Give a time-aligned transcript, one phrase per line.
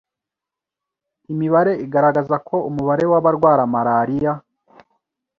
[1.31, 4.33] Imibare igaragaza ko umubare w’abarwara Malaria